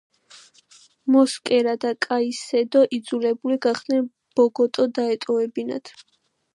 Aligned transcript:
მოსკერა 1.15 1.75
და 1.83 1.91
კაისედო 2.07 2.83
იძულებული 2.99 3.61
გახდნენ 3.69 4.11
ბოგოტა 4.41 4.91
დაეტოვებინათ. 5.01 5.99